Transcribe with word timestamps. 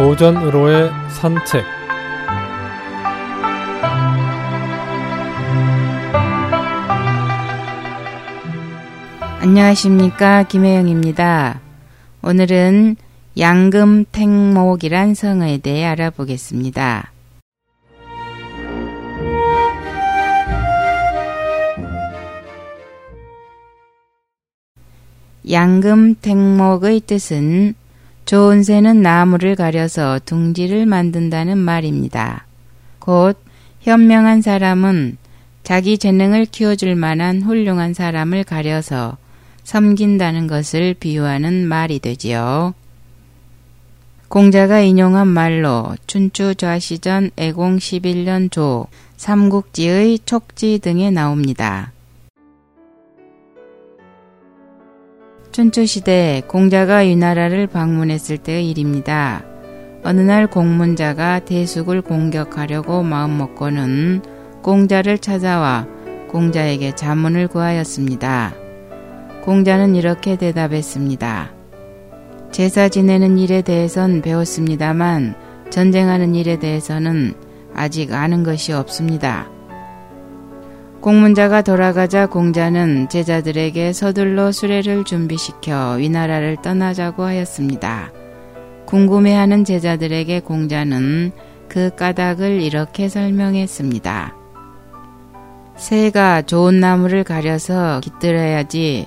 오전으로의 0.00 0.90
산책 1.10 1.62
안녕하십니까 9.40 10.44
김혜영입니다. 10.44 11.60
오늘은 12.22 12.96
양금택목이란 13.38 15.12
성어에 15.12 15.58
대해 15.58 15.84
알아보겠습니다. 15.84 17.12
양금택목의 25.50 27.00
뜻은 27.00 27.74
좋은 28.24 28.62
새는 28.62 29.02
나무를 29.02 29.56
가려서 29.56 30.20
둥지를 30.24 30.86
만든다는 30.86 31.58
말입니다. 31.58 32.46
곧 32.98 33.38
현명한 33.80 34.42
사람은 34.42 35.16
자기 35.62 35.98
재능을 35.98 36.46
키워줄 36.46 36.94
만한 36.94 37.42
훌륭한 37.42 37.94
사람을 37.94 38.44
가려서 38.44 39.16
섬긴다는 39.64 40.46
것을 40.46 40.94
비유하는 40.94 41.66
말이 41.66 41.98
되지요. 41.98 42.74
공자가 44.28 44.80
인용한 44.80 45.26
말로 45.26 45.96
춘추 46.06 46.54
좌시전 46.54 47.30
애공 47.36 47.78
11년 47.78 48.50
조 48.50 48.86
삼국지의 49.16 50.20
촉지 50.24 50.78
등에 50.78 51.10
나옵니다. 51.10 51.92
춘추시대 55.52 56.44
공자가 56.46 57.02
이 57.02 57.16
나라를 57.16 57.66
방문했을 57.66 58.38
때의 58.38 58.70
일입니다. 58.70 59.42
어느 60.04 60.20
날 60.20 60.46
공문자가 60.46 61.40
대숙을 61.40 62.02
공격하려고 62.02 63.02
마음먹고는 63.02 64.22
공자를 64.62 65.18
찾아와 65.18 65.86
공자에게 66.28 66.94
자문을 66.94 67.48
구하였습니다. 67.48 68.54
공자는 69.42 69.96
이렇게 69.96 70.36
대답했습니다. 70.36 71.50
제사 72.52 72.88
지내는 72.88 73.36
일에 73.38 73.62
대해선 73.62 74.22
배웠습니다만 74.22 75.34
전쟁하는 75.70 76.36
일에 76.36 76.60
대해서는 76.60 77.34
아직 77.74 78.12
아는 78.12 78.44
것이 78.44 78.72
없습니다. 78.72 79.48
공문자가 81.00 81.62
돌아가자 81.62 82.26
공자는 82.26 83.08
제자들에게 83.08 83.94
서둘러 83.94 84.52
수레를 84.52 85.04
준비시켜 85.04 85.94
위나라를 85.98 86.58
떠나자고 86.60 87.22
하였습니다. 87.22 88.12
궁금해하는 88.84 89.64
제자들에게 89.64 90.40
공자는 90.40 91.32
그 91.68 91.94
까닭을 91.96 92.60
이렇게 92.60 93.08
설명했습니다. 93.08 94.34
새가 95.76 96.42
좋은 96.42 96.80
나무를 96.80 97.24
가려서 97.24 98.00
깃들어야지 98.00 99.06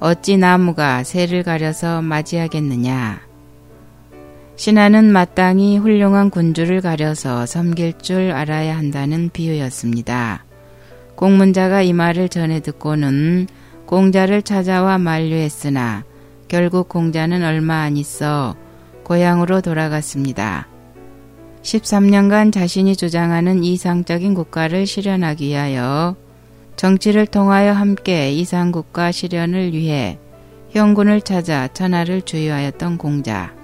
어찌 0.00 0.38
나무가 0.38 1.04
새를 1.04 1.42
가려서 1.42 2.00
맞이하겠느냐. 2.00 3.20
신하는 4.56 5.12
마땅히 5.12 5.76
훌륭한 5.76 6.30
군주를 6.30 6.80
가려서 6.80 7.44
섬길 7.44 7.98
줄 7.98 8.32
알아야 8.32 8.78
한다는 8.78 9.28
비유였습니다. 9.30 10.46
공문자가 11.16 11.82
이 11.82 11.92
말을 11.92 12.28
전해 12.28 12.60
듣고는 12.60 13.48
공자를 13.86 14.42
찾아와 14.42 14.98
만류했으나 14.98 16.04
결국 16.48 16.88
공자는 16.88 17.42
얼마 17.42 17.80
안 17.80 17.96
있어 17.96 18.54
고향으로 19.02 19.60
돌아갔습니다. 19.60 20.68
13년간 21.62 22.52
자신이 22.52 22.94
주장하는 22.94 23.64
이상적인 23.64 24.34
국가를 24.34 24.86
실현하기 24.86 25.48
위하여 25.48 26.16
정치를 26.76 27.26
통하여 27.26 27.72
함께 27.72 28.30
이상국가 28.30 29.10
실현을 29.10 29.72
위해 29.72 30.18
형군을 30.70 31.22
찾아 31.22 31.66
천하를 31.68 32.22
주유하였던 32.22 32.98
공자. 32.98 33.54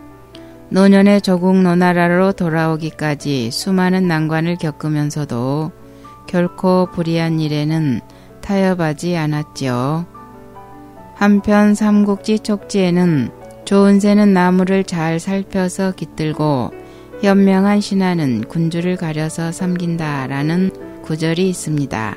노년의 0.71 1.21
조국 1.21 1.61
노나라로 1.61 2.33
돌아오기까지 2.33 3.51
수많은 3.51 4.09
난관을 4.09 4.57
겪으면서도 4.57 5.71
결코 6.27 6.89
불의한 6.93 7.41
일에는 7.41 8.01
타협하지 8.41 9.17
않았지요. 9.17 10.07
한편 11.15 11.75
삼국지 11.75 12.41
촉지에는 12.41 13.31
좋은 13.65 14.01
새는 14.01 14.33
나무를 14.33 14.85
잘 14.85 15.21
살펴서 15.21 15.93
깃들고 15.93 16.73
현명한 17.23 17.81
신하는 17.81 18.49
군주를 18.49 18.97
가려서 18.97 19.53
섬긴다라는 19.53 21.03
구절이 21.03 21.49
있습니다. 21.49 22.17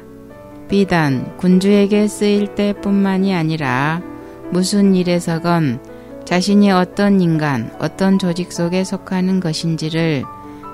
비단 0.68 1.38
군주에게 1.38 2.08
쓰일 2.08 2.56
때뿐만이 2.56 3.36
아니라 3.36 4.02
무슨 4.50 4.96
일에서건 4.96 5.80
자신이 6.26 6.72
어떤 6.72 7.22
인간, 7.22 7.72
어떤 7.80 8.18
조직 8.18 8.52
속에 8.52 8.84
속하는 8.84 9.40
것인지를 9.40 10.24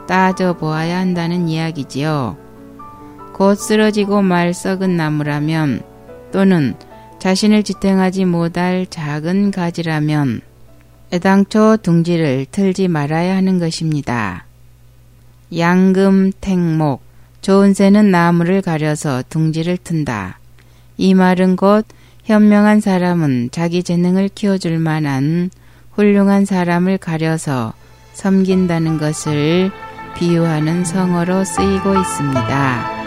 따져 0.07 0.53
보아야 0.53 0.97
한다는 0.99 1.49
이야기지요. 1.49 2.37
곧 3.41 3.55
쓰러지고 3.55 4.21
말 4.21 4.53
썩은 4.53 4.95
나무라면 4.95 5.81
또는 6.31 6.75
자신을 7.17 7.63
지탱하지 7.63 8.25
못할 8.25 8.85
작은 8.87 9.49
가지라면 9.49 10.41
애당초 11.11 11.77
둥지를 11.81 12.45
틀지 12.51 12.87
말아야 12.87 13.35
하는 13.35 13.57
것입니다. 13.57 14.45
양금, 15.57 16.33
택목, 16.39 17.01
좋은 17.41 17.73
새는 17.73 18.11
나무를 18.11 18.61
가려서 18.61 19.23
둥지를 19.27 19.77
튼다. 19.77 20.37
이 20.97 21.15
말은 21.15 21.55
곧 21.55 21.87
현명한 22.25 22.79
사람은 22.79 23.49
자기 23.51 23.81
재능을 23.81 24.29
키워줄 24.29 24.77
만한 24.77 25.49
훌륭한 25.93 26.45
사람을 26.45 26.99
가려서 26.99 27.73
섬긴다는 28.13 28.99
것을 28.99 29.71
비유하는 30.15 30.85
성어로 30.85 31.43
쓰이고 31.43 31.99
있습니다. 31.99 33.00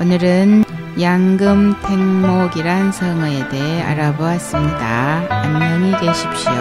오늘은 0.00 0.64
양금택목이란 1.00 2.92
성어에 2.92 3.48
대해 3.50 3.82
알아보았습니다. 3.82 5.26
안녕히 5.28 5.92
계십시오. 6.00 6.52